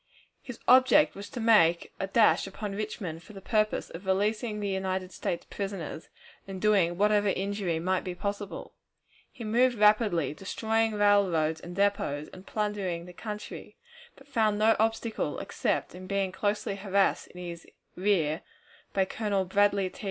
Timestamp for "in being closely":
15.93-16.77